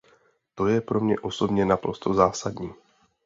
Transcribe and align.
To 0.55 0.67
je 0.67 0.81
pro 0.81 0.99
mě 1.01 1.19
osobně 1.19 1.65
naprosto 1.65 2.13
zásadní. 2.13 2.73